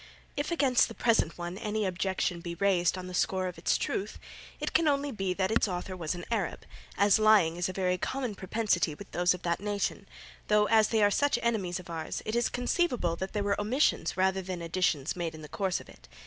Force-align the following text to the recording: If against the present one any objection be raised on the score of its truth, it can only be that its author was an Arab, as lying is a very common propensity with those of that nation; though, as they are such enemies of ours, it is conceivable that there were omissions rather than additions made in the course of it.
If 0.35 0.49
against 0.49 0.87
the 0.87 0.95
present 0.95 1.37
one 1.37 1.59
any 1.59 1.85
objection 1.85 2.41
be 2.41 2.55
raised 2.55 2.97
on 2.97 3.05
the 3.05 3.13
score 3.13 3.45
of 3.45 3.59
its 3.59 3.77
truth, 3.77 4.17
it 4.59 4.73
can 4.73 4.87
only 4.87 5.11
be 5.11 5.31
that 5.35 5.51
its 5.51 5.67
author 5.67 5.95
was 5.95 6.15
an 6.15 6.25
Arab, 6.31 6.61
as 6.97 7.19
lying 7.19 7.55
is 7.55 7.69
a 7.69 7.71
very 7.71 7.99
common 7.99 8.33
propensity 8.33 8.95
with 8.95 9.11
those 9.11 9.35
of 9.35 9.43
that 9.43 9.59
nation; 9.59 10.07
though, 10.47 10.65
as 10.69 10.87
they 10.87 11.03
are 11.03 11.11
such 11.11 11.37
enemies 11.43 11.79
of 11.79 11.87
ours, 11.91 12.23
it 12.25 12.35
is 12.35 12.49
conceivable 12.49 13.15
that 13.17 13.33
there 13.33 13.43
were 13.43 13.61
omissions 13.61 14.17
rather 14.17 14.41
than 14.41 14.59
additions 14.59 15.15
made 15.15 15.35
in 15.35 15.43
the 15.43 15.47
course 15.47 15.79
of 15.79 15.87
it. 15.87 16.07